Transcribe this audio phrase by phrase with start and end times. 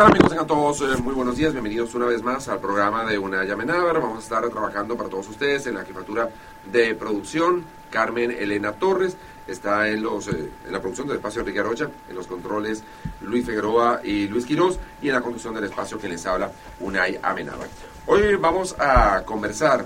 [0.00, 0.30] ¿Qué tal amigos?
[0.30, 4.00] Tengan todos eh, muy buenos días, bienvenidos una vez más al programa de Una Llamenaver.
[4.00, 6.30] Vamos a estar trabajando para todos ustedes en la jefatura
[6.72, 7.66] de producción.
[7.90, 12.16] Carmen Elena Torres está en, los, eh, en la producción del espacio Enrique Arocha, en
[12.16, 12.82] los controles
[13.20, 17.20] Luis Figueroa y Luis Quiroz y en la conducción del espacio que les habla Unai
[17.22, 17.68] Amenábar.
[18.06, 19.84] Hoy vamos a conversar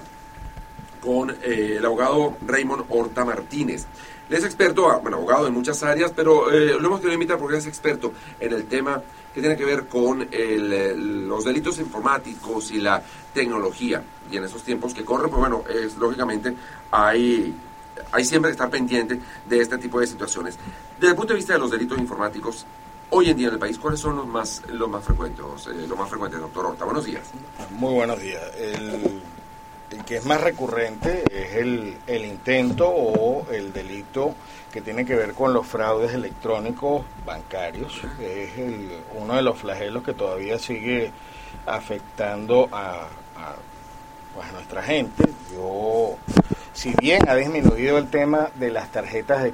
[1.01, 3.87] con eh, el abogado Raymond Horta Martínez.
[4.31, 7.56] Él es experto, ah, bueno, abogado en muchas áreas, pero lo hemos querido invitar porque
[7.56, 9.03] es experto en el tema
[9.35, 13.03] que tiene que ver con el, los delitos informáticos y la
[13.35, 14.03] tecnología.
[14.31, 16.55] Y en esos tiempos que corren, pues bueno, es, lógicamente
[16.93, 17.53] hay,
[18.12, 20.57] hay siempre que estar pendiente de este tipo de situaciones.
[20.99, 22.65] Desde el punto de vista de los delitos informáticos,
[23.11, 25.99] hoy en día en el país, ¿cuáles son los más, los más frecuentes, eh, los
[25.99, 26.85] más frecuentes, doctor Horta?
[26.85, 27.25] Buenos días.
[27.73, 28.43] Muy buenos días.
[29.95, 34.34] El que es más recurrente es el, el intento o el delito
[34.73, 38.00] que tiene que ver con los fraudes electrónicos bancarios.
[38.20, 41.12] Es el- uno de los flagelos que todavía sigue
[41.67, 43.03] afectando a,
[43.37, 43.55] a,
[44.34, 45.25] pues, nuestra gente.
[45.53, 46.17] Yo,
[46.72, 49.53] si bien ha disminuido el tema de las tarjetas de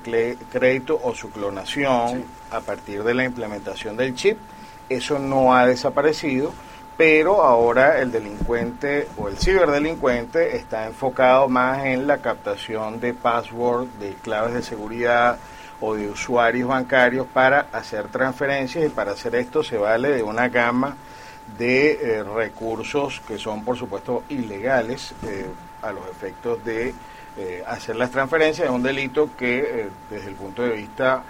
[0.51, 4.39] crédito o su clonación a partir de la implementación del chip,
[4.89, 6.53] eso no ha desaparecido,
[7.01, 13.87] pero ahora el delincuente o el ciberdelincuente está enfocado más en la captación de password,
[13.99, 15.39] de claves de seguridad
[15.81, 20.51] o de usuarios bancarios para hacer transferencias y para hacer esto se vale de una
[20.51, 20.95] gama
[21.57, 25.47] de eh, recursos que son por supuesto ilegales eh,
[25.81, 26.93] a los efectos de
[27.39, 28.69] eh, hacer las transferencias.
[28.69, 31.23] Es un delito que desde el punto de vista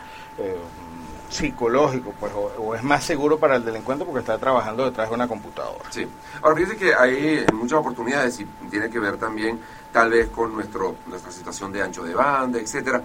[1.31, 5.29] psicológico pues o, es más seguro para el delincuente porque está trabajando detrás de una
[5.29, 6.07] computadora Sí.
[6.43, 9.59] Ahora, fíjense que hay muchas oportunidades y tiene que ver también
[9.93, 13.03] tal vez con nuestro, nuestra situación de ancho de banda, etcétera.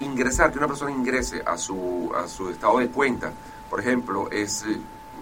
[0.00, 3.30] Ingresar, que una persona ingrese a su, a su estado de cuenta,
[3.70, 4.78] por ejemplo, es, eh,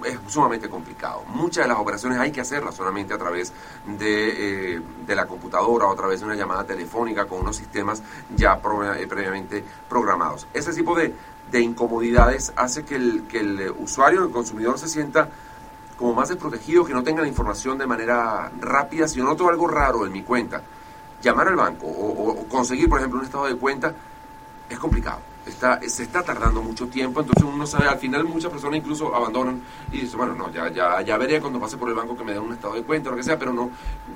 [0.07, 1.23] es sumamente complicado.
[1.27, 3.53] Muchas de las operaciones hay que hacerlas solamente a través
[3.87, 8.03] de, eh, de la computadora o a través de una llamada telefónica con unos sistemas
[8.35, 10.47] ya pro- eh, previamente programados.
[10.55, 11.15] Ese tipo de,
[11.51, 15.29] de incomodidades hace que el, que el usuario, el consumidor se sienta
[15.97, 19.07] como más desprotegido, que no tenga la información de manera rápida.
[19.07, 20.63] Si yo noto algo raro en mi cuenta,
[21.23, 23.95] llamar al banco o, o- conseguir, por ejemplo, un estado de cuenta
[24.69, 25.19] es complicado.
[25.45, 29.61] Está, se está tardando mucho tiempo, entonces uno sabe, al final muchas personas incluso abandonan
[29.91, 32.33] y dicen, bueno, no, ya, ya, ya veré cuando pase por el banco que me
[32.33, 33.71] den un estado de cuenta o lo que sea, pero no,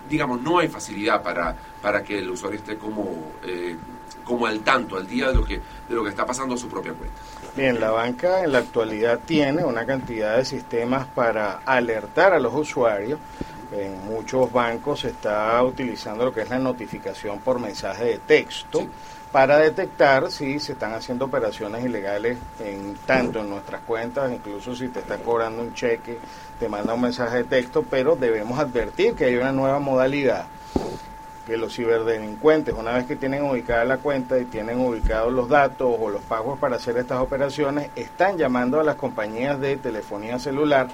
[0.09, 3.75] digamos, no hay facilidad para, para que el usuario esté como, eh,
[4.25, 5.57] como al tanto, al día de lo, que,
[5.89, 7.17] de lo que está pasando a su propia cuenta.
[7.57, 12.53] Bien, la banca en la actualidad tiene una cantidad de sistemas para alertar a los
[12.55, 13.19] usuarios.
[13.73, 18.81] En muchos bancos se está utilizando lo que es la notificación por mensaje de texto
[18.81, 18.89] Sí.
[19.33, 24.89] para detectar si se están haciendo operaciones ilegales en tanto en nuestras cuentas, incluso si
[24.89, 26.19] te está cobrando un cheque,
[26.61, 30.47] te manda un mensaje de texto, pero debemos advertir que hay una nueva modalidad
[31.47, 35.95] que los ciberdelincuentes, una vez que tienen ubicada la cuenta y tienen ubicados los datos
[35.99, 40.89] o los pagos para hacer estas operaciones, están llamando a las compañías de telefonía celular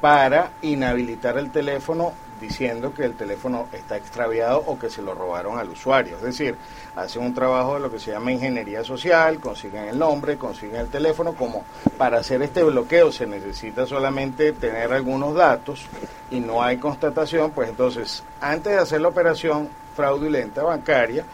[0.00, 5.58] para inhabilitar el teléfono diciendo que el teléfono está extraviado o que se lo robaron
[5.58, 6.16] al usuario.
[6.16, 6.56] Es decir,
[6.94, 10.88] hacen un trabajo de lo que se llama ingeniería social, consiguen el nombre, consiguen el
[10.88, 11.64] teléfono, como
[11.96, 15.86] para hacer este bloqueo se necesita solamente tener algunos datos
[16.30, 21.24] y no hay constatación, pues entonces antes de hacer la operación fraudulenta bancaria,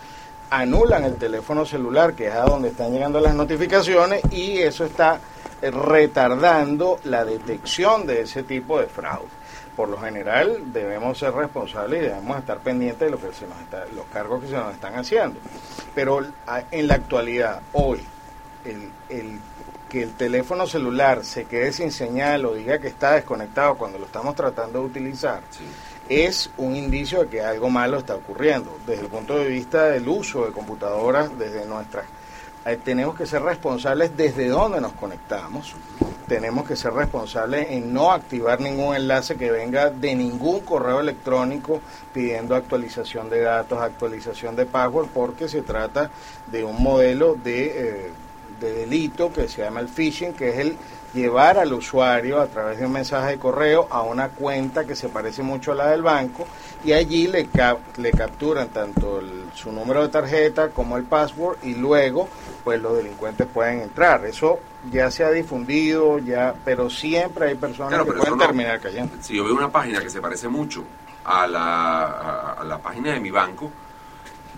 [0.50, 5.18] anulan el teléfono celular, que es a donde están llegando las notificaciones, y eso está
[5.60, 9.28] eh, retardando la detección de ese tipo de fraude.
[9.74, 13.58] Por lo general debemos ser responsables y debemos estar pendientes de lo que se nos
[13.60, 15.40] está, los cargos que se nos están haciendo.
[15.94, 16.20] Pero
[16.70, 18.00] en la actualidad, hoy,
[18.66, 19.40] el, el
[19.92, 24.06] que el teléfono celular se quede sin señal o diga que está desconectado cuando lo
[24.06, 25.42] estamos tratando de utilizar,
[26.08, 28.76] es un indicio de que algo malo está ocurriendo.
[28.86, 32.04] Desde el punto de vista del uso de computadoras, desde nuestras
[32.64, 35.74] eh, tenemos que ser responsables desde dónde nos conectamos,
[36.28, 41.80] tenemos que ser responsables en no activar ningún enlace que venga de ningún correo electrónico
[42.14, 46.10] pidiendo actualización de datos, actualización de password, porque se trata
[46.52, 48.12] de un modelo de, eh,
[48.62, 50.76] de delito que se llama el phishing, que es el
[51.14, 55.08] llevar al usuario a través de un mensaje de correo a una cuenta que se
[55.08, 56.46] parece mucho a la del banco
[56.84, 57.48] y allí le,
[57.98, 59.20] le capturan tanto
[59.54, 62.28] su número de tarjeta como el password y luego
[62.64, 64.24] pues los delincuentes pueden entrar.
[64.24, 64.60] Eso
[64.90, 69.16] ya se ha difundido, ya, pero siempre hay personas que pueden terminar cayendo.
[69.20, 70.84] Si yo veo una página que se parece mucho
[71.24, 73.70] a la, a, la página de mi banco,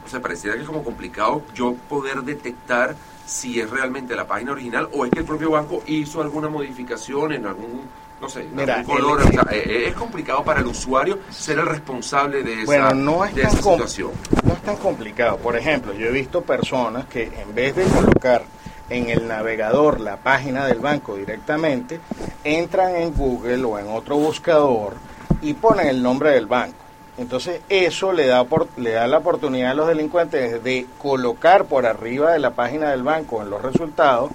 [0.04, 2.94] o sea, pareciera que es como complicado yo poder detectar
[3.26, 7.32] si es realmente la página original o es que el propio banco hizo alguna modificación
[7.32, 7.82] en algún
[8.20, 9.22] no sé, algún color.
[9.50, 14.12] Eh, eh, es complicado para el usuario ser el responsable de esa, no es situación.
[14.44, 15.36] No es tan complicado.
[15.38, 18.44] Por ejemplo, yo he visto personas que en vez de colocar
[18.88, 22.00] en el navegador la página del banco directamente,
[22.42, 24.94] entran en Google o en otro buscador
[25.42, 26.83] y ponen el nombre del banco.
[27.16, 28.44] Entonces eso le da,
[28.76, 33.02] le da la oportunidad a los delincuentes de colocar por arriba de la página del
[33.02, 34.32] banco en los resultados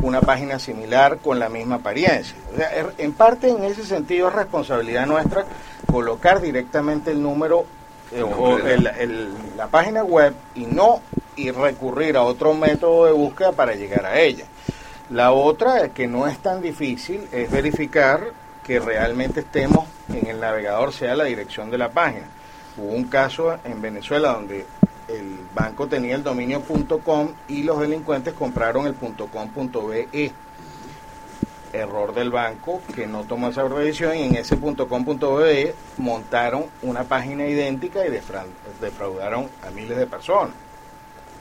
[0.00, 2.36] una página similar con la misma apariencia.
[2.52, 5.44] O sea, en parte en ese sentido es responsabilidad nuestra
[5.90, 7.64] colocar directamente el número
[8.10, 11.00] eh, o la página web y no
[11.36, 14.44] y recurrir a otro método de búsqueda para llegar a ella.
[15.10, 18.32] La otra, que no es tan difícil, es verificar
[18.64, 22.26] que realmente estemos en el navegador, sea la dirección de la página.
[22.76, 24.66] Hubo un caso en Venezuela donde
[25.08, 26.62] el banco tenía el dominio
[27.04, 30.32] .com y los delincuentes compraron el .com.be.
[31.72, 37.46] Error del banco que no tomó esa revisión y en ese .com.be montaron una página
[37.46, 40.54] idéntica y defraudaron a miles de personas.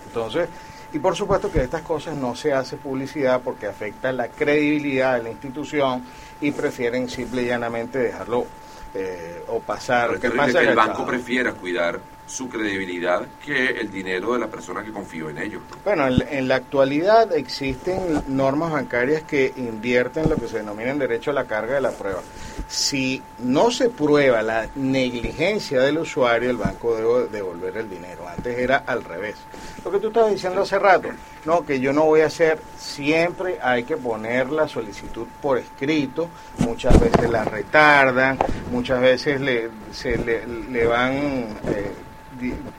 [0.08, 0.48] Entonces,
[0.94, 5.16] y por supuesto que de estas cosas no se hace publicidad porque afecta la credibilidad
[5.16, 6.04] de la institución
[6.42, 8.46] y prefieren simple y llanamente dejarlo
[8.94, 10.20] eh, o pasar.
[10.20, 12.00] que el banco prefiera cuidar
[12.32, 15.62] su credibilidad que el dinero de la persona que confió en ellos.
[15.84, 21.32] Bueno, en, la actualidad existen normas bancarias que invierten lo que se denomina en derecho
[21.32, 22.22] a la carga de la prueba.
[22.68, 28.28] Si no se prueba la negligencia del usuario, el banco debe devolver el dinero.
[28.28, 29.36] Antes era al revés.
[29.84, 31.10] Lo que tú estabas diciendo hace rato,
[31.46, 36.30] no, que yo no voy a hacer, siempre hay que poner la solicitud por escrito,
[36.60, 38.38] muchas veces la retardan,
[38.72, 41.14] muchas veces le, se le, van...
[41.14, 41.92] Eh,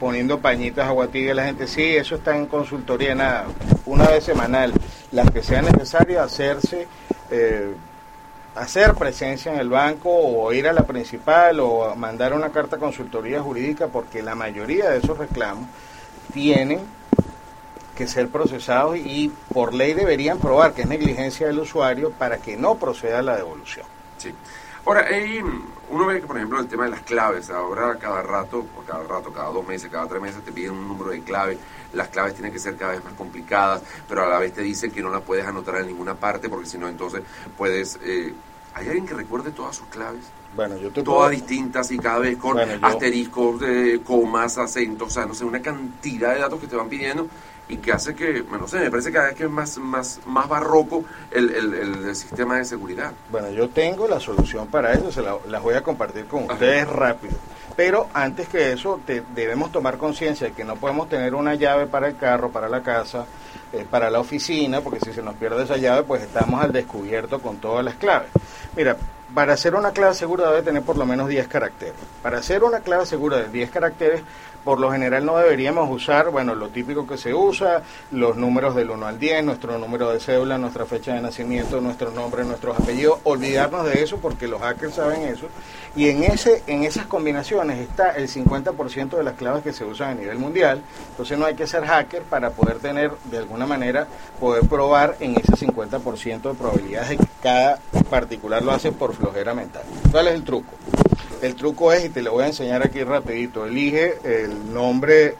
[0.00, 3.46] poniendo pañitas agua a la gente, sí, eso está en consultoría, nada,
[3.87, 4.73] una vez semanal,
[5.12, 6.88] las que sea necesario hacerse,
[7.31, 7.73] eh,
[8.54, 12.78] hacer presencia en el banco o ir a la principal o mandar una carta a
[12.78, 15.69] consultoría jurídica, porque la mayoría de esos reclamos
[16.32, 16.81] tienen
[17.96, 22.56] que ser procesados y por ley deberían probar que es negligencia del usuario para que
[22.56, 23.87] no proceda la devolución.
[24.16, 24.34] Sí.
[24.84, 25.06] Ahora,
[25.92, 29.30] uno ve que, por ejemplo, el tema de las claves, ahora cada rato, cada rato,
[29.30, 31.58] cada dos meses, cada tres meses te piden un número de clave,
[31.92, 34.90] las claves tienen que ser cada vez más complicadas, pero a la vez te dicen
[34.90, 37.22] que no las puedes anotar en ninguna parte porque si no, entonces
[37.58, 37.98] puedes...
[38.02, 38.34] Eh,
[38.74, 40.24] ¿Hay alguien que recuerde todas sus claves?
[40.54, 45.26] Bueno, yo te Todas distintas y cada vez con asteriscos, eh, comas, acentos, o sea,
[45.26, 47.26] no sé, una cantidad de datos que te van pidiendo
[47.69, 50.20] y que hace que, bueno, no sé, me parece cada vez que es más, más,
[50.26, 53.12] más barroco el, el, sistema de seguridad.
[53.31, 56.86] Bueno, yo tengo la solución para eso, se la, las voy a compartir con ustedes
[56.86, 57.34] rápido.
[57.74, 59.00] Pero antes que eso,
[59.34, 62.82] debemos tomar conciencia de que no podemos tener una llave para el carro, para la
[62.82, 63.24] casa,
[63.72, 67.41] eh, para la oficina, porque si se nos pierde esa llave, pues estamos al descubierto
[67.41, 68.29] con todas las claves.
[68.76, 68.96] Mira,
[69.34, 71.94] para hacer una clave segura debe tener por lo menos 10 caracteres.
[72.22, 74.22] Para hacer una clave segura de 10 caracteres,
[74.64, 78.90] por lo general no deberíamos usar, bueno, lo típico que se usa, los números del
[78.90, 83.19] 1 al 10, nuestro número de cédula, nuestra fecha de nacimiento, nuestro nombre, nuestros apellidos,
[83.24, 85.46] olvidarnos de eso porque los hackers saben eso.
[85.94, 90.10] Y en, ese, en esas combinaciones está el 50% de las claves que se usan
[90.10, 94.06] a nivel mundial, entonces no hay que ser hacker para poder tener, de alguna manera,
[94.40, 97.78] poder probar en ese 50% de probabilidades de que cada
[98.08, 99.82] particular lo hace por flojera mental.
[100.10, 100.72] ¿Cuál es el truco?
[101.43, 105.34] El truco es, y te lo voy a enseñar aquí rapidito, elige el nombre,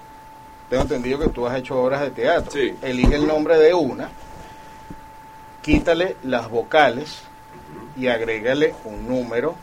[0.69, 4.11] tengo entendido que tú has hecho obras de teatro, elige el nombre de una,
[5.63, 7.23] quítale las vocales
[7.97, 9.55] y agrégale un número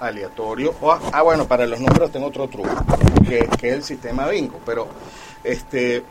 [0.00, 0.74] aleatorio.
[1.12, 2.70] ah, bueno, para los números tengo otro truco,
[3.28, 4.88] que, que es el sistema bingo, pero
[5.44, 6.02] este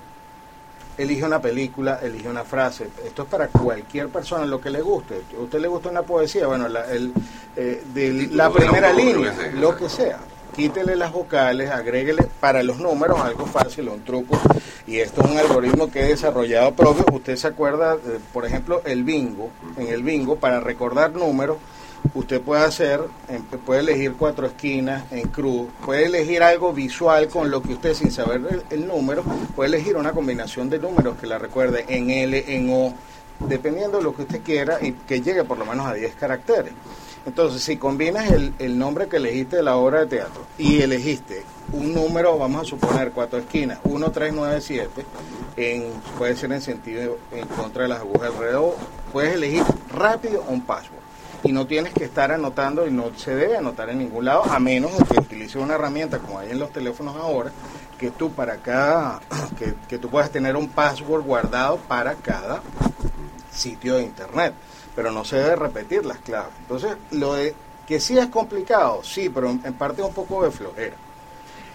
[0.98, 2.89] elige una película, elige una frase.
[3.05, 5.21] Esto es para cualquier persona, lo que le guste.
[5.38, 6.48] ¿A usted le gusta una poesía?
[6.48, 7.13] Bueno, la, el,
[7.55, 10.19] eh, de la primera línea, lo que sea.
[10.55, 14.38] Quítele las vocales, agréguele para los números algo fácil, un truco.
[14.86, 17.05] Y esto es un algoritmo que he desarrollado propio.
[17.13, 17.98] Usted se acuerda,
[18.33, 19.50] por ejemplo, el bingo.
[19.77, 21.57] En el bingo, para recordar números,
[22.13, 23.01] usted puede hacer,
[23.65, 28.12] puede elegir cuatro esquinas en cruz, puede elegir algo visual con lo que usted sin
[28.12, 29.24] saber el, número,
[29.55, 32.93] puede elegir una combinación de números que la recuerde en L, en O,
[33.48, 36.74] dependiendo de lo que usted quiera y que llegue por lo menos a 10 caracteres.
[37.25, 41.43] Entonces, si combinas el, el nombre que elegiste de la obra de teatro y elegiste
[41.72, 45.05] un número, vamos a suponer cuatro esquinas, 1, 3, 9, 7,
[45.55, 45.84] en,
[46.17, 48.75] puede ser en sentido en contra de las agujas alrededor,
[49.12, 51.00] puedes elegir rápido un password
[51.43, 54.60] y no tienes que estar anotando y no se debe anotar en ningún lado a
[54.60, 57.51] menos que utilices una herramienta como hay en los teléfonos ahora
[57.98, 59.19] que tú para cada
[59.57, 62.62] que, que tú puedas tener un password guardado para cada
[63.51, 64.53] sitio de internet
[64.95, 66.53] pero no se debe repetir las claves.
[66.60, 67.55] Entonces lo de
[67.88, 70.95] que sí es complicado sí pero en, parte es un poco de flojera.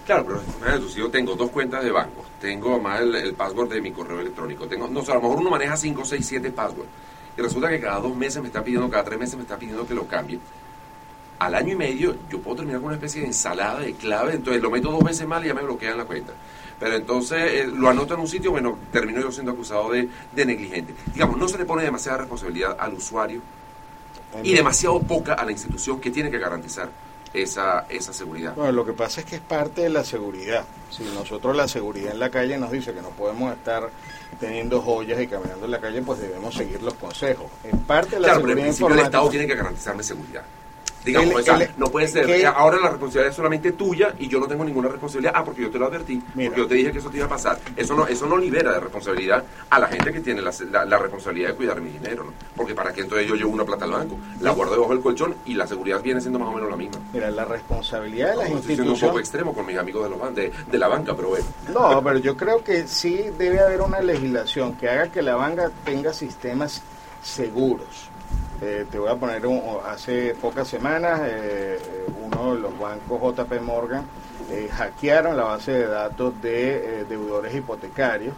[0.04, 0.24] Claro,
[0.60, 4.20] pero si yo tengo dos cuentas de banco, tengo más el, password de mi correo
[4.20, 6.88] electrónico, tengo, no sé, a lo mejor uno maneja 5, 6, 7 passwords
[7.36, 9.86] y resulta que cada dos meses me está pidiendo, cada tres meses me está pidiendo
[9.86, 10.38] que lo cambie,
[11.38, 14.62] al año y medio yo puedo terminar con una especie de ensalada de clave, entonces
[14.62, 16.32] lo meto dos veces mal y ya me bloquean la cuenta.
[16.78, 20.94] Pero entonces eh, lo anoto en un sitio, bueno, termino yo siendo acusado de, negligente.
[21.12, 23.40] Digamos, no se le pone demasiada responsabilidad al usuario
[24.42, 26.90] y demasiado poca a la institución que tiene que garantizar
[27.42, 28.54] esa, esa seguridad.
[28.54, 30.64] Bueno, lo que pasa es que es parte de la seguridad.
[30.90, 33.90] Si nosotros la seguridad en la calle nos dice que no podemos estar
[34.40, 37.46] teniendo joyas y caminando en la calle, pues debemos seguir los consejos.
[37.64, 40.42] En parte de la claro, seguridad pero en principio el Estado tiene que garantizarme seguridad.
[41.06, 41.44] Digamos,
[41.76, 42.46] no puede ser.
[42.46, 45.32] ahora la responsabilidad es solamente tuya y yo no tengo ninguna responsabilidad.
[45.36, 47.28] Ah, porque yo te lo advertí, porque yo te dije que eso te iba a
[47.28, 47.58] pasar.
[47.76, 50.52] Eso no, eso no libera de responsabilidad a la gente que tiene la,
[50.84, 52.24] la, responsabilidad de cuidar mi dinero.
[52.24, 52.32] ¿no?
[52.56, 55.36] Porque para qué entonces yo llevo una plata al banco, la guardo debajo del colchón
[55.46, 56.98] y la seguridad viene siendo más o menos la misma.
[57.12, 59.02] Mira, la responsabilidad de las no, instituciones.
[59.02, 61.44] un poco extremo con mis amigos de, los, de, de la banca, pero bueno.
[61.72, 65.70] No, pero yo creo que sí debe haber una legislación que haga que la banca
[65.84, 66.82] tenga sistemas
[67.22, 68.10] seguros
[68.60, 73.20] eh, te voy a poner, un, hace pocas semanas, eh, eh, uno de los bancos
[73.20, 74.04] JP Morgan
[74.70, 78.32] hackearon la base de datos de deudores hipotecarios,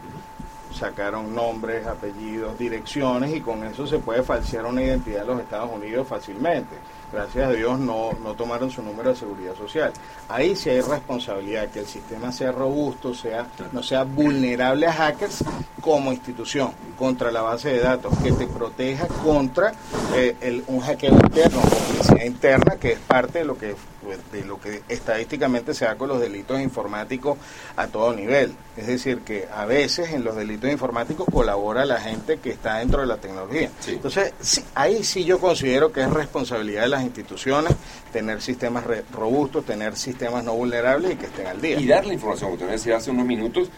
[0.72, 5.70] sacaron nombres, apellidos, direcciones y con eso se puede falsear una identidad en los Estados
[5.70, 6.76] Unidos fácilmente
[7.12, 9.92] gracias a Dios no, no tomaron su número de seguridad social.
[10.28, 15.44] Ahí sí hay responsabilidad, que el sistema sea robusto, sea no sea vulnerable a hackers
[15.80, 19.72] como institución, contra la base de datos, que te proteja contra
[20.14, 23.74] eh, el, un hackeo interno, publicidad interna, que es parte de lo que
[24.08, 27.36] pues, de lo que estadísticamente se da con los delitos informáticos
[27.76, 28.54] a todo nivel.
[28.74, 33.02] Es decir, que a veces en los delitos informáticos colabora la gente que está dentro
[33.02, 33.70] de la tecnología.
[33.86, 34.32] Entonces,
[34.74, 37.74] ahí sí yo considero que es responsabilidad de las instituciones
[38.10, 41.78] tener sistemas robustos, tener sistemas no vulnerables y que estén al día.
[41.78, 43.68] Y dar la información, usted decía hace unos minutos,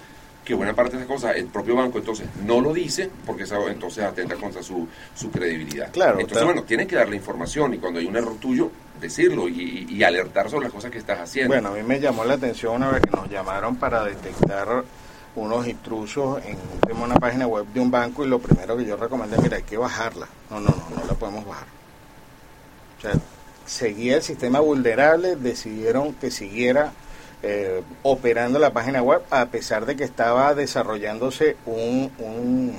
[0.44, 3.68] que buena parte de esas cosas el propio banco entonces no lo dice porque eso
[3.68, 5.90] entonces atenta contra su, su credibilidad.
[5.92, 6.20] Claro.
[6.20, 10.02] Entonces, bueno, tienes que dar la información y cuando hay un error tuyo, decirlo y,
[10.02, 11.54] alertar sobre las cosas que estás haciendo.
[11.54, 14.84] Bueno, a mí me llamó la atención una vez que nos llamaron para detectar
[15.36, 16.56] unos intrusos en,
[16.96, 19.76] una página web de un banco y lo primero que yo recomendé, mira, hay que
[19.76, 20.26] bajarla.
[20.50, 21.66] No, no, no, no la podemos bajar.
[22.98, 23.12] O sea,
[23.66, 26.92] seguía el sistema vulnerable, decidieron que siguiera
[27.42, 32.76] eh, operando la página web a pesar de que estaba desarrollándose un, un,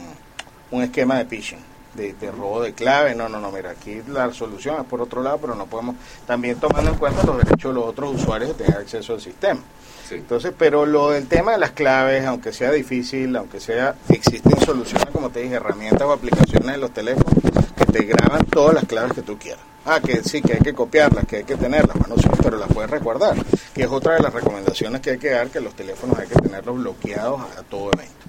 [0.70, 3.16] un esquema de phishing de, robo de clave.
[3.16, 5.96] No, no, no, mira, aquí la solución es por otro lado, pero no podemos,
[6.26, 9.62] también tomando en cuenta los derechos de los otros usuarios de tener acceso al sistema.
[10.10, 15.08] Entonces, pero lo del tema de las claves, aunque sea difícil, aunque sea, existen soluciones,
[15.14, 17.34] como te dije, herramientas o aplicaciones en los teléfonos
[17.78, 19.64] que te graban todas las claves que tú quieras.
[19.86, 22.72] Ah, que sí, que hay que copiarlas, que hay que tenerlas, bueno, sí, pero las
[22.72, 23.36] puedes recordar,
[23.74, 26.36] que es otra de las recomendaciones que hay que dar, que los teléfonos hay que
[26.36, 28.21] tenerlos bloqueados a todo evento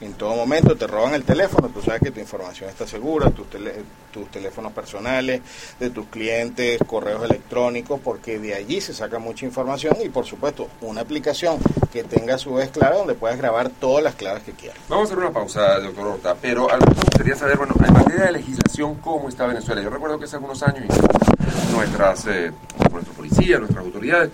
[0.00, 3.46] en todo momento te roban el teléfono, tú sabes que tu información está segura, tus,
[4.12, 5.40] tus teléfonos personales,
[5.78, 10.68] de tus clientes, correos electrónicos, porque de allí se saca mucha información y por supuesto
[10.80, 11.58] una aplicación
[11.92, 14.78] que tenga su vez clave donde puedas grabar todas las claves que quieras.
[14.88, 18.24] Vamos a hacer una pausa, doctor Horta, pero algo me gustaría saber, bueno, en materia
[18.24, 19.82] de legislación, ¿cómo está Venezuela?
[19.82, 20.84] Yo recuerdo que hace algunos años
[21.72, 22.52] nuestras, eh,
[22.90, 24.30] nuestra policía, nuestras autoridades,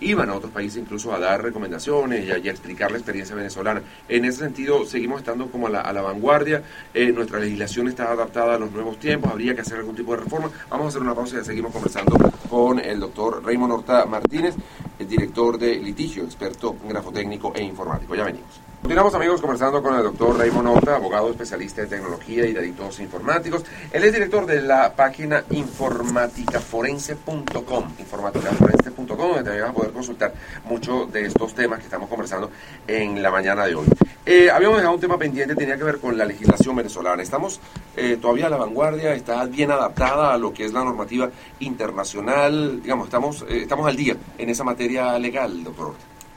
[0.00, 3.82] iban a otros países incluso a dar recomendaciones y a, explicar la experiencia venezolana.
[4.08, 6.62] En ese sentido, seguimos estando como a la, vanguardia,
[6.94, 10.22] eh, nuestra legislación está adaptada a los nuevos tiempos, habría que hacer algún tipo de
[10.22, 10.50] reforma.
[10.68, 12.16] Vamos a hacer una pausa y seguimos conversando
[12.48, 14.54] con el doctor Raymond Horta Martínez,
[14.98, 18.14] el director de litigio, experto en grafotécnico e informático.
[18.14, 18.69] Ya venimos.
[18.82, 23.62] Continuamos amigos conversando con el doctor Raymond Nota, abogado especialista en tecnología y delitos informáticos.
[23.92, 30.32] Él es director de la página informaticaforense.com, informaticaforense.com, donde también vas a poder consultar
[30.64, 32.50] muchos de estos temas que estamos conversando
[32.86, 33.84] en la mañana de hoy.
[34.24, 37.22] Eh, habíamos dejado un tema pendiente, tenía que ver con la legislación venezolana.
[37.22, 37.60] Estamos
[37.96, 42.80] eh, todavía a la vanguardia, está bien adaptada a lo que es la normativa internacional,
[42.82, 45.92] digamos, estamos, eh, estamos al día en esa materia legal, doctor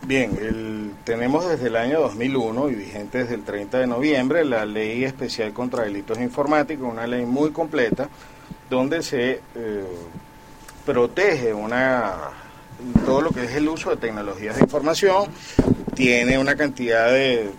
[0.05, 5.05] Bien, tenemos desde el año 2001 y vigente desde el 30 de noviembre la Ley
[5.05, 8.09] Especial contra Delitos Informáticos, una ley muy completa
[8.69, 9.85] donde se eh,
[10.85, 12.15] protege una
[13.05, 15.29] todo lo que es el uso de tecnologías de información,
[15.95, 17.51] tiene una cantidad de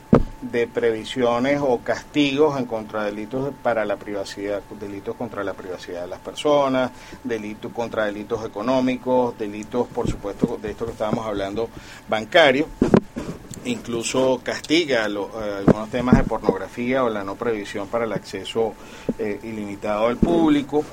[0.55, 6.07] de previsiones o castigos en contra delitos para la privacidad, delitos contra la privacidad de
[6.07, 6.93] las personas,
[7.25, 11.69] delitos contra delitos económicos, delitos, por supuesto, de esto que estábamos hablando,
[12.09, 12.69] bancarios.
[13.65, 18.75] Incluso castiga eh, algunos temas de pornografía o la no previsión para el acceso
[19.19, 20.85] eh, ilimitado al público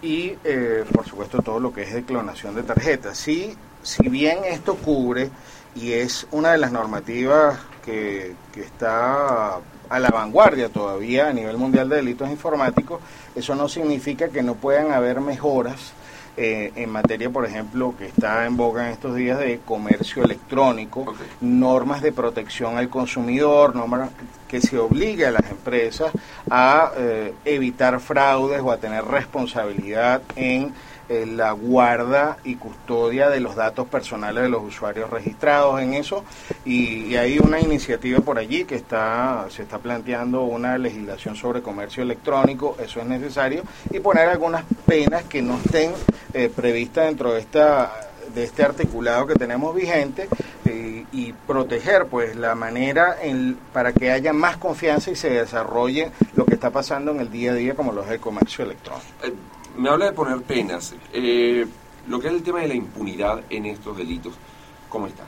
[0.00, 3.18] y, eh, por supuesto, todo lo que es de clonación de tarjetas.
[3.18, 5.28] Sí, si bien esto cubre
[5.74, 9.54] y es una de las normativas que, está
[9.88, 13.00] a la vanguardia todavía a nivel mundial de delitos informáticos,
[13.34, 15.92] eso no significa que no puedan haber mejoras
[16.36, 21.14] eh, en materia, por ejemplo, que está en boga en estos días de comercio electrónico,
[21.40, 24.10] normas de protección al consumidor, normas
[24.46, 26.12] que se obligue a las empresas
[26.48, 30.72] a eh, evitar fraudes o a tener responsabilidad en
[31.10, 36.24] eh, la guarda y custodia de los datos personales de los usuarios registrados en eso.
[36.64, 42.04] Y, hay una iniciativa por allí que está se está planteando una legislación sobre comercio
[42.04, 45.92] electrónico eso es necesario y poner algunas penas que no estén
[46.32, 47.92] eh, previstas dentro de esta
[48.32, 50.28] de este articulado que tenemos vigente
[50.64, 56.12] eh, y proteger pues la manera en, para que haya más confianza y se desarrolle
[56.36, 59.04] lo que está pasando en el día a día como lo es el comercio electrónico
[59.76, 60.94] me habla de poner penas.
[61.12, 61.66] Eh,
[62.08, 64.34] lo que es el tema de la impunidad en estos delitos,
[64.88, 65.24] ¿cómo está?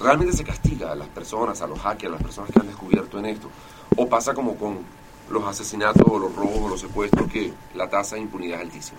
[0.00, 3.18] ¿Realmente se castiga a las personas, a los hackers, a las personas que han descubierto
[3.18, 3.48] en esto?
[3.96, 4.78] ¿O pasa como con
[5.30, 8.98] los asesinatos o los robos o los secuestros que la tasa de impunidad es altísima?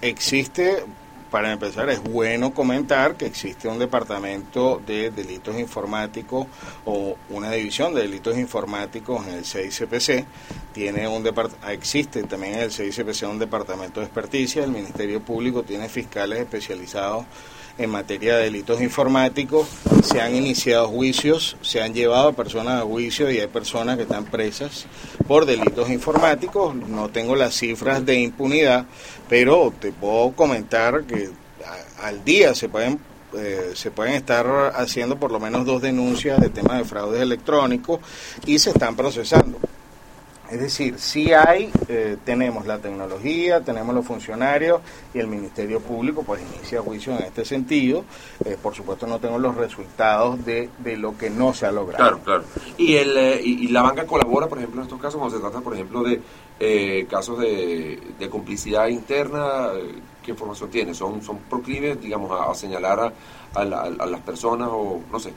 [0.00, 0.84] Existe
[1.30, 6.46] para empezar, es bueno comentar que existe un departamento de delitos informáticos
[6.84, 10.24] o una división de delitos informáticos en el CICPC.
[10.72, 11.24] Tiene un
[11.68, 14.64] existe también en el CICPC un departamento de experticia.
[14.64, 17.26] El Ministerio Público tiene fiscales especializados
[17.78, 19.68] en materia de delitos informáticos.
[20.02, 24.02] Se han iniciado juicios, se han llevado a personas a juicio y hay personas que
[24.02, 24.86] están presas
[25.26, 26.74] por delitos informáticos.
[26.74, 28.86] No tengo las cifras de impunidad,
[29.28, 31.30] pero te puedo comentar que
[32.02, 32.98] al día se pueden
[33.36, 38.00] eh, se pueden estar haciendo por lo menos dos denuncias de temas de fraudes electrónicos
[38.46, 39.58] y se están procesando.
[40.50, 44.80] Es decir, si hay, eh, tenemos la tecnología, tenemos los funcionarios
[45.12, 48.04] y el Ministerio Público pues inicia juicio en este sentido.
[48.44, 52.18] Eh, por supuesto no tengo los resultados de, de, lo que no se ha logrado.
[52.18, 52.44] Claro, claro.
[52.78, 55.60] ¿Y, el, eh, y, la banca colabora, por ejemplo, en estos casos, cuando se trata,
[55.60, 59.68] por ejemplo, de casos de, de, complicidad interna?
[60.24, 60.94] ¿Qué información tiene?
[60.94, 63.12] ¿Son, son proclives, digamos, a, señalar
[63.54, 65.32] a, a, las personas o, no sé,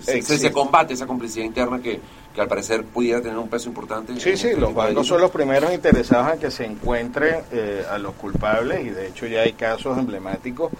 [0.00, 2.00] se, se combate esa complicidad interna que
[2.38, 4.14] que al parecer pudiera tener un peso importante.
[4.14, 7.98] Sí, sí, este los bancos son los primeros interesados en que se encuentre eh, a
[7.98, 10.70] los culpables y de hecho ya hay casos emblemáticos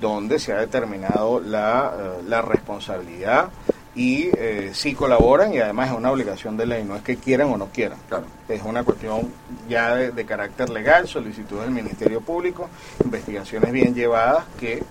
[0.00, 3.50] donde se ha determinado la, eh, la responsabilidad
[3.94, 7.52] y eh, sí colaboran y además es una obligación de ley, no es que quieran
[7.52, 7.98] o no quieran.
[8.08, 8.24] Claro.
[8.48, 9.30] Es una cuestión
[9.68, 12.68] ya de, de carácter legal, solicitud del Ministerio Público,
[13.04, 14.82] investigaciones bien llevadas que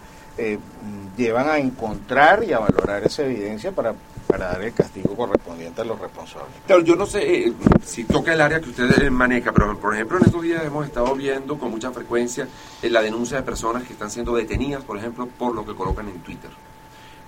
[1.16, 3.94] llevan a encontrar y a valorar esa evidencia para
[4.28, 6.54] para dar el castigo correspondiente a los responsables.
[6.66, 10.18] Claro, yo no sé eh, si toca el área que usted maneja, pero por ejemplo
[10.18, 12.48] en estos días hemos estado viendo con mucha frecuencia
[12.82, 16.08] eh, la denuncia de personas que están siendo detenidas, por ejemplo, por lo que colocan
[16.08, 16.52] en Twitter.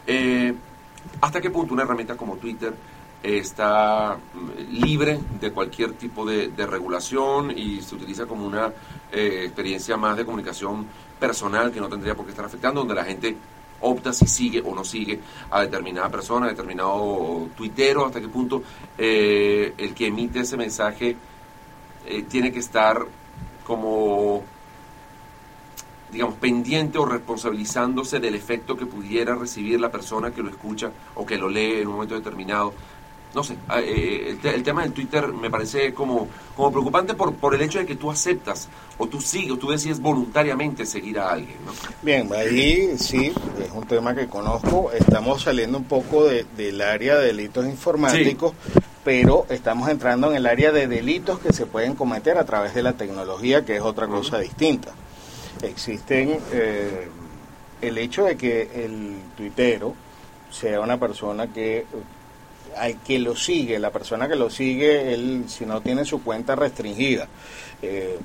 [0.08, 0.54] Eh,
[1.22, 2.74] ¿Hasta qué punto una herramienta como Twitter
[3.22, 8.72] está mm, libre de cualquier tipo de, regulación y se utiliza como una
[9.12, 10.86] experiencia más de comunicación
[11.20, 13.38] personal que no tendría por qué estar afectando, donde la gente
[13.82, 15.20] opta si sigue o no sigue
[15.52, 18.64] a determinada persona, a determinado tuitero, hasta qué punto
[18.98, 21.16] eh, el que emite ese mensaje
[22.06, 23.06] eh, tiene que estar
[23.66, 24.44] como,
[26.12, 31.26] digamos, pendiente o responsabilizándose del efecto que pudiera recibir la persona que lo escucha o
[31.26, 32.74] que lo lee en un momento determinado.
[33.36, 37.14] No sé, eh, eh, el, te- el tema del Twitter me parece como, como preocupante
[37.14, 40.86] por, por el hecho de que tú aceptas o tú sigues o tú decides voluntariamente
[40.86, 41.72] seguir a alguien, ¿no?
[42.02, 44.92] Bien, ahí sí, es un tema que conozco.
[44.94, 48.54] Estamos saliendo un poco de- del área de delitos informáticos,
[49.04, 52.82] pero estamos entrando en el área de delitos que se pueden cometer a través de
[52.84, 54.92] la tecnología, que es otra cosa distinta.
[55.62, 57.08] Existen eh,
[57.82, 59.94] el hecho de que el tuitero
[60.52, 61.86] sea una persona que
[62.78, 66.56] al que lo sigue, la persona que lo sigue, él si no tiene su cuenta
[66.56, 67.28] restringida,
[67.82, 68.18] eh,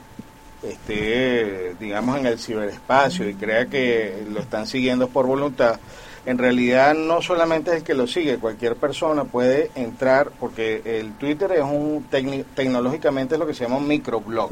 [0.62, 5.78] esté, digamos, en el ciberespacio y crea que lo están siguiendo por voluntad,
[6.26, 11.12] en realidad no solamente es el que lo sigue, cualquier persona puede entrar, porque el
[11.14, 12.06] Twitter es un,
[12.54, 14.50] tecnológicamente es lo que se llama un microblog,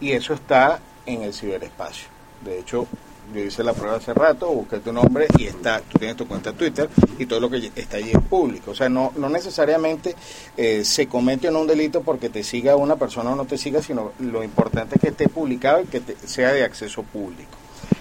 [0.00, 2.08] y eso está en el ciberespacio.
[2.44, 2.86] De hecho,
[3.32, 6.52] yo hice la prueba hace rato, busqué tu nombre y está, tú tienes tu cuenta
[6.52, 8.72] de Twitter y todo lo que está allí es público.
[8.72, 10.14] O sea, no, no necesariamente
[10.56, 13.56] eh, se comete o no un delito porque te siga una persona o no te
[13.58, 17.52] siga, sino lo importante es que esté publicado y que te- sea de acceso público.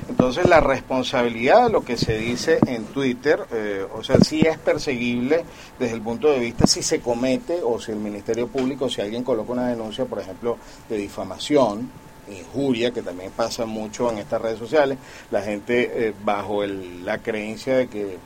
[0.09, 4.57] Entonces la responsabilidad de lo que se dice en Twitter, eh, o sea, sí es
[4.57, 5.43] perseguible
[5.79, 9.23] desde el punto de vista si se comete o si el Ministerio Público, si alguien
[9.23, 10.57] coloca una denuncia, por ejemplo,
[10.89, 11.89] de difamación,
[12.29, 14.97] injuria, que también pasa mucho en estas redes sociales,
[15.31, 18.17] la gente eh, bajo el- la creencia de que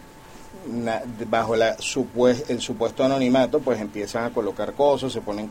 [1.29, 5.49] bajo la supues- el supuesto anonimato, pues empiezan a colocar cosas, se ponen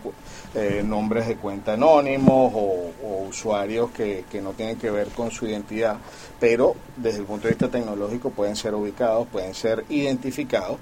[0.54, 5.30] eh, nombres de cuenta anónimos o, o usuarios que, que no tienen que ver con
[5.30, 5.96] su identidad,
[6.38, 10.76] pero desde el punto de vista tecnológico pueden ser ubicados, pueden ser identificados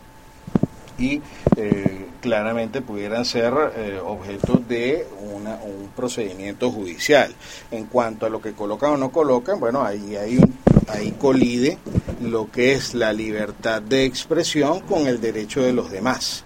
[0.99, 1.21] y
[1.57, 7.35] eh, claramente pudieran ser eh, objeto de una- un procedimiento judicial.
[7.71, 10.55] En cuanto a lo que colocan o no colocan, bueno, ahí, un-
[10.89, 11.79] ahí colide
[12.23, 16.45] lo que es la libertad de expresión con el derecho de los demás.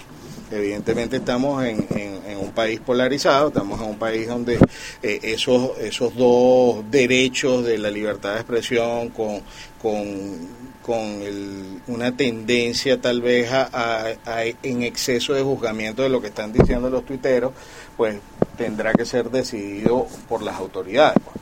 [0.50, 4.58] Evidentemente estamos en, en- en un país polarizado, estamos en un país donde
[5.02, 9.40] eh, esos, esos dos derechos de la libertad de expresión con,
[9.80, 16.08] con, con el- una tendencia tal vez a, a- a- en exceso de juzgamiento de
[16.08, 17.52] lo que están diciendo los tuiteros,
[17.94, 18.16] pues
[18.56, 21.18] tendrá que ser decidido por las autoridades.
[21.22, 21.36] pues.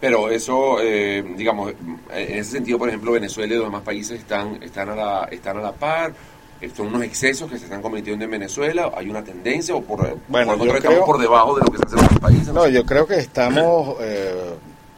[0.00, 1.74] Pero eso, eh, digamos,
[2.10, 5.58] en ese sentido, por ejemplo, Venezuela y los demás países están, están, a, la, están
[5.58, 6.14] a la par.
[6.74, 8.90] Son unos excesos que se están cometiendo en Venezuela.
[8.96, 11.78] ¿Hay una tendencia o por, Bueno, por yo estamos creo- por debajo de lo que
[11.78, 12.48] se hace en otros países?
[12.54, 14.54] No, yo creo que estamos, eh,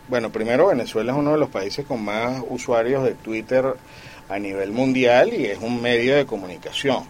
[0.09, 3.75] bueno, primero Venezuela es uno de los países con más usuarios de Twitter
[4.29, 7.05] a nivel mundial y es un medio de comunicación.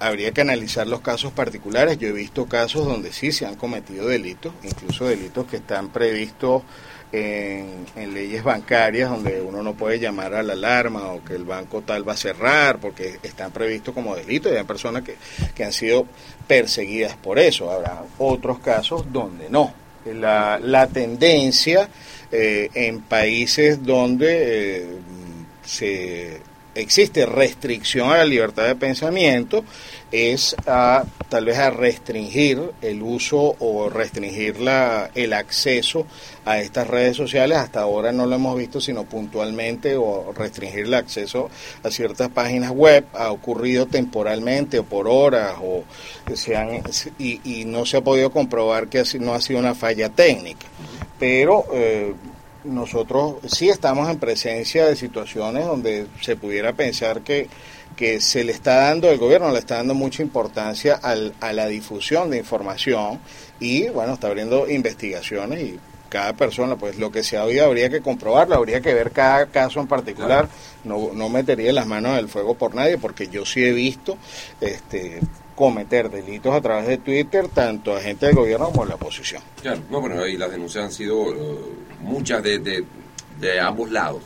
[0.00, 1.98] Habría que analizar los casos particulares.
[1.98, 6.62] Yo he visto casos donde sí se han cometido delitos, incluso delitos que están previstos
[7.12, 11.44] en, en leyes bancarias donde uno no puede llamar a la alarma o que el
[11.44, 15.16] banco tal va a cerrar porque están previstos como delitos y hay personas que,
[15.54, 16.06] que han sido
[16.48, 17.70] perseguidas por eso.
[17.70, 19.83] Habrá otros casos donde no.
[20.06, 21.88] La, la tendencia
[22.30, 24.86] eh, en países donde eh,
[25.64, 26.40] se
[26.74, 29.64] existe restricción a la libertad de pensamiento
[30.10, 36.06] es a tal vez a restringir el uso o restringir la, el acceso
[36.44, 37.58] a estas redes sociales.
[37.58, 41.50] Hasta ahora no lo hemos visto sino puntualmente o restringir el acceso
[41.82, 43.04] a ciertas páginas web.
[43.14, 45.84] Ha ocurrido temporalmente o por horas o
[46.34, 46.82] se han-
[47.18, 50.66] y, y no se ha podido comprobar que no ha sido una falla técnica.
[51.18, 52.14] Pero eh,
[52.64, 57.48] nosotros sí estamos en presencia de situaciones donde se pudiera pensar que,
[57.96, 61.66] que se le está dando, el gobierno le está dando mucha importancia al- a la
[61.66, 63.20] difusión de información
[63.60, 67.90] y bueno, está abriendo investigaciones y cada persona, pues lo que se ha oído habría
[67.90, 70.48] que comprobarlo, habría que ver cada caso en particular,
[70.84, 74.16] no, no metería las manos en el fuego por nadie porque yo sí he visto
[74.60, 75.20] este
[75.54, 79.42] cometer delitos a través de Twitter tanto a gente del gobierno como de la oposición.
[79.62, 81.58] Claro, no, bueno, ahí las denuncias han sido eh,
[82.00, 82.84] muchas de, de,
[83.40, 84.22] de ambos lados.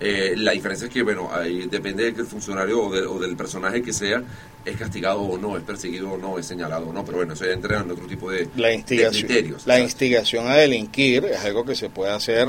[0.00, 3.18] Eh, la diferencia es que, bueno, ahí depende de que el funcionario o, de- o
[3.18, 4.22] del personaje que sea
[4.64, 7.44] es castigado o no, es perseguido o no, es señalado o no, pero bueno, eso
[7.44, 9.66] ya entra en otro tipo de, la de instigación, criterios.
[9.66, 9.84] la ¿sabes?
[9.90, 12.48] instigación a delinquir es algo que se puede hacer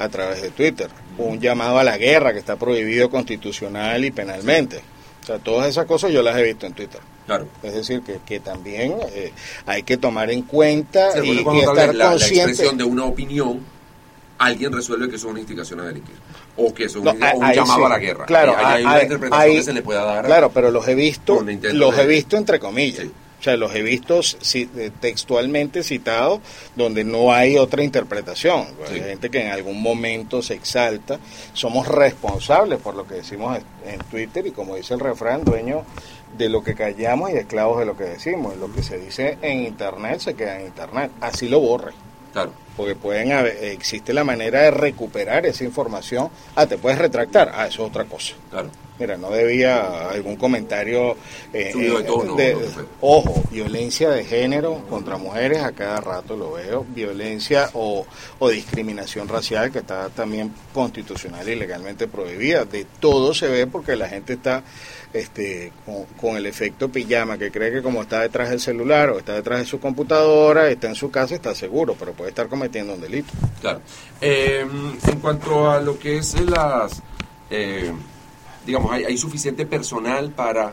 [0.00, 0.88] a través de Twitter.
[1.18, 4.80] Un llamado a la guerra que está prohibido constitucional y penalmente.
[5.22, 7.00] O sea, todas esas cosas yo las he visto en Twitter.
[7.26, 7.46] Claro.
[7.62, 9.32] Es decir, que, que también eh,
[9.66, 12.50] hay que tomar en cuenta Sí, y, y estar la, la consciente.
[12.50, 13.60] expresión de una opinión,
[14.38, 16.16] alguien resuelve que eso es una instigación a delinquir.
[16.56, 17.18] O que eso es No, un,
[17.52, 17.84] llamado sí.
[17.84, 18.26] a la guerra.
[18.26, 20.24] Claro, hay, hay una interpretación que se le pueda dar.
[20.26, 21.40] Claro, pero los he visto,
[21.72, 23.04] los de- he visto entre comillas.
[23.04, 23.12] Sí.
[23.40, 24.20] O sea, los he visto
[24.54, 26.40] eh, textualmente citados
[26.76, 28.66] donde no hay otra interpretación.
[28.88, 28.94] Sí.
[28.94, 31.18] Hay gente que en algún momento se exalta.
[31.52, 35.82] Somos responsables por lo que decimos en Twitter y como dice el refrán, dueño
[36.36, 38.56] de lo que callamos y esclavos de lo que decimos.
[38.56, 41.10] Lo que se dice en Internet se queda en Internet.
[41.20, 41.92] Así lo borre.
[42.32, 42.52] Claro.
[42.76, 46.28] Porque pueden haber- existe la manera de recuperar esa información.
[46.54, 47.52] Ah, te puedes retractar.
[47.54, 48.34] Ah, eso es otra cosa.
[48.50, 48.70] Claro.
[48.98, 51.16] Mira, no debía algún comentario.
[51.52, 52.56] eh, Subido de tono, de-
[53.00, 56.86] ojo, violencia de género contra mujeres, a cada rato lo veo.
[56.88, 58.06] Violencia o,
[58.38, 62.64] o discriminación racial, que está también constitucional y legalmente prohibida.
[62.64, 64.62] De todo se ve porque la gente está
[65.12, 69.18] este, con, con el efecto pijama, que cree que como está detrás del celular o
[69.18, 72.94] está detrás de su computadora, está en su casa, está seguro, pero puede estar cometiendo
[72.94, 73.32] un delito.
[73.60, 73.80] Claro.
[74.20, 77.02] Eh, en cuanto a lo que es las,
[77.50, 77.92] eh,
[78.64, 80.72] digamos, hay, suficiente personal para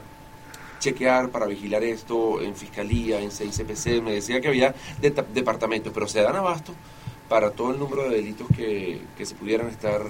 [0.80, 4.04] chequear, para vigilar esto en fiscalía, en CICPC.
[4.04, 6.74] Me decía que había de- departamentos, pero se dan abasto
[7.28, 10.02] para todo el número de delitos que, que se pudieran estar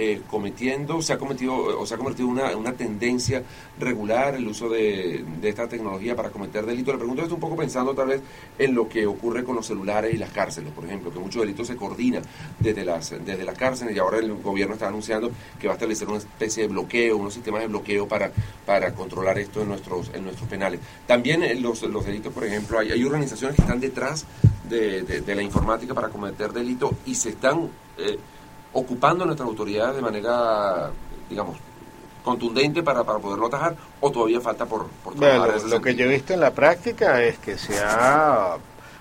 [0.00, 1.02] eh, cometiendo.
[1.02, 3.42] Se ha cometido o se ha convertido una, una tendencia
[3.80, 6.94] regular el uso de, de esta tecnología para cometer delitos.
[6.94, 8.20] Le pregunto esto un poco pensando tal vez
[8.58, 11.66] en lo que ocurre con los celulares y las cárceles, por ejemplo, que muchos delitos
[11.66, 12.22] se coordinan
[12.60, 16.06] desde las, desde las cárceles y ahora el gobierno está anunciando que va a establecer
[16.06, 18.30] una especie de bloqueo, unos sistemas de bloqueo para,
[18.64, 20.78] para controlar esto en nuestros, en nuestros penales.
[21.08, 24.24] También los, los delitos, por ejemplo, hay, hay organizaciones que están detrás
[24.68, 28.18] de, la informática para cometer delitos y se están eh,
[28.72, 30.90] ocupando nuestras autoridades de manera,
[31.28, 31.56] digamos,
[32.22, 36.04] contundente para, para poderlo atajar o todavía falta por, por en lo, lo que yo
[36.04, 38.56] he visto en la práctica es que se ha,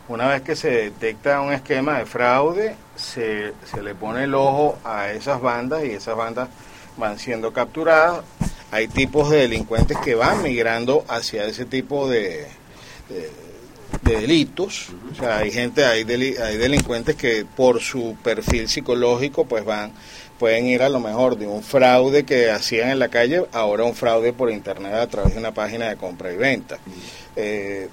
[0.08, 4.78] una vez que se detecta un esquema de fraude, se, se le pone el ojo
[4.84, 6.48] a esas bandas y esas bandas
[6.96, 8.22] van siendo capturadas.
[8.72, 12.48] Hay tipos de delincuentes que van migrando hacia ese tipo de,
[13.10, 13.32] de,
[14.02, 14.90] de delitos.
[15.12, 19.92] O sea, hay gente, hay, deli- hay delincuentes que por su perfil psicológico pues van
[20.40, 23.96] pueden ir a lo mejor de un fraude que hacían en la calle, ahora un
[23.96, 26.78] fraude por internet a través de una página de compra y venta.
[27.36, 27.90] Eh,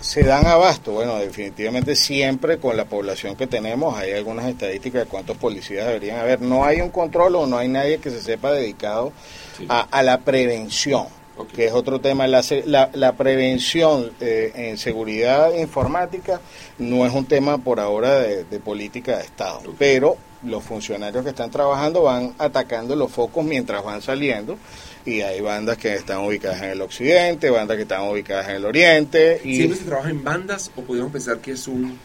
[0.00, 5.08] se dan abasto, bueno, definitivamente siempre con la población que tenemos, hay algunas estadísticas de
[5.08, 6.40] cuántos policías deberían haber.
[6.40, 9.12] No hay un control o no hay nadie que se sepa dedicado
[9.58, 9.66] Sí.
[9.68, 11.06] a, a la prevención,
[11.46, 12.26] Que es otro tema.
[12.26, 16.40] La, la, la prevención eh, en seguridad informática
[16.78, 21.30] no es un tema por ahora de, de política de Estado, pero los funcionarios que
[21.30, 24.56] están trabajando van atacando los focos mientras van saliendo
[25.04, 28.64] y hay bandas que están ubicadas en el occidente, bandas que están ubicadas en el
[28.64, 31.98] oriente y ¿Siempre se trabaja en bandas o podríamos pensar que es un,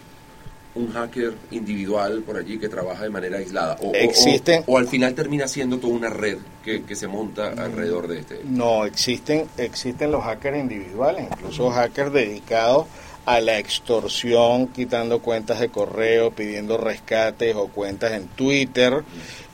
[0.76, 3.78] un hacker individual por allí que trabaja de manera aislada?
[3.82, 7.50] O, Existen- O, o al final termina siendo toda una red que, que se monta
[7.50, 8.42] alrededor de este.
[8.44, 12.86] No, existen, existen los hackers individuales, incluso hackers dedicados
[13.26, 19.04] a la extorsión, quitando cuentas de correo, pidiendo rescates o cuentas en Twitter.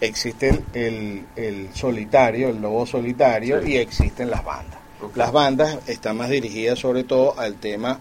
[0.02, 3.72] Existe el, el solitario, el lobo solitario, Sí.
[3.74, 4.80] y existen las bandas.
[5.16, 8.00] Las bandas están más dirigidas sobre todo al tema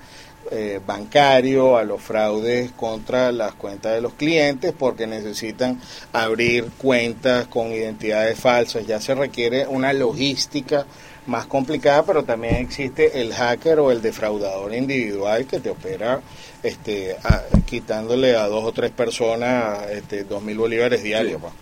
[0.50, 5.80] eh, bancario, a los fraudes contra las cuentas de los clientes, porque necesitan
[6.12, 8.86] abrir cuentas con identidades falsas.
[8.86, 10.86] Ya se requiere una logística
[11.26, 16.20] más complicada, pero también existe el hacker o el defraudador individual que te opera
[16.62, 21.34] este, a- quitándole a dos o tres personas este, dos mil bolívares diarios.
[21.34, 21.38] Sí.
[21.40, 21.52] pues.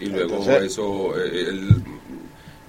[0.00, 1.82] Y luego Entonces- eso, eh, el,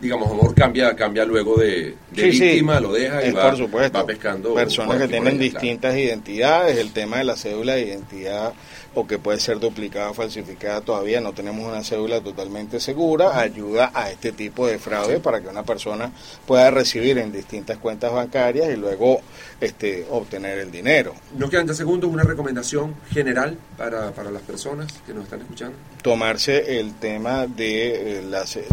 [0.02, 2.44] digamos, amor cambia cambia luego de, de Sí, sí.
[2.46, 3.98] víctima, lo deja y Es va, por supuesto.
[3.98, 4.54] va pescando.
[4.54, 8.54] Personas que tienen distintas identidades, el tema de la cédula de identidad
[8.96, 13.92] o que puede ser duplicada o falsificada todavía, no tenemos una cédula totalmente segura, ayuda
[13.94, 16.12] a este tipo de fraude para que una persona
[16.46, 19.22] pueda recibir en distintas cuentas bancarias y luego
[19.62, 21.16] este obtener el dinero.
[21.36, 25.76] Nos quedan ya segundos, una recomendación general para, para las personas que nos están escuchando.
[26.04, 28.66] tomarse el tema de, eh, la, se-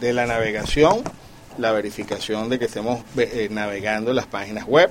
[0.00, 1.02] de la navegación,
[1.58, 4.90] la verificación de que estemos eh, navegando las páginas web,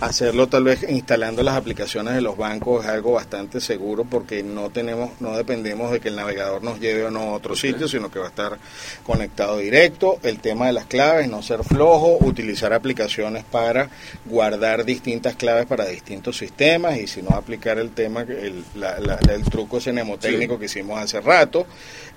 [0.00, 4.70] hacerlo tal vez instalando las aplicaciones de los bancos es algo bastante seguro porque no
[4.70, 8.08] tenemos, no dependemos de que el navegador nos lleve o no a otro sitio, sino
[8.10, 8.58] que va a estar
[9.04, 10.18] conectado directo.
[10.22, 13.90] El tema de las claves, no ser flojo, utilizar aplicaciones para
[14.24, 19.18] guardar distintas claves para distintos sistemas y si no aplicar el tema, el, la- la-
[19.32, 20.60] el truco ese mnemotécnico Sí.
[20.60, 21.66] que hicimos hace rato.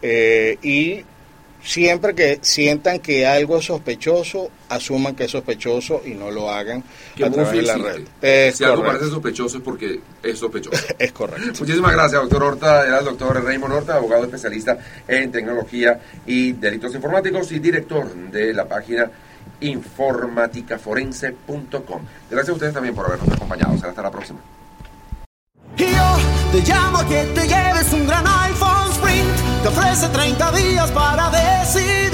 [0.03, 1.03] Eh, y
[1.63, 6.81] siempre que sientan que algo es sospechoso, asuman que es sospechoso y no lo hagan
[7.15, 8.01] Que a través de la red.
[8.21, 8.97] Es si algo correcto.
[8.97, 10.81] parece sospechoso es porque es sospechoso.
[10.99, 11.59] Es correcto.
[11.59, 12.85] Muchísimas gracias, doctor Horta.
[12.85, 18.53] Era el doctor Raymond Horta, abogado especialista en tecnología y delitos informáticos y director de
[18.53, 19.09] la página
[19.59, 22.01] informaticaforense.com.
[22.29, 23.75] Gracias a ustedes también por habernos acompañado.
[23.77, 24.39] Será hasta la próxima.
[25.77, 26.17] Y yo
[26.51, 29.29] te llamo a que te lleves un gran iPhone Sprint.
[29.63, 30.70] Te ofrece 30 días.